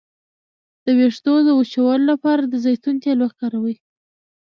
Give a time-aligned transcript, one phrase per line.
[0.85, 3.75] د ویښتو د وچوالي لپاره د زیتون تېل وکاروئ